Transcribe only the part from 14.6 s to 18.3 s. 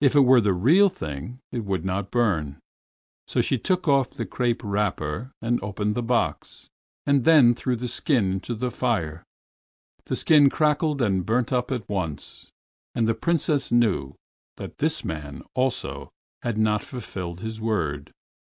this man also had not fulfilled his word.